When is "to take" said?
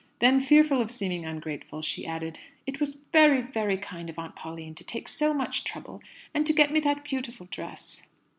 4.73-5.07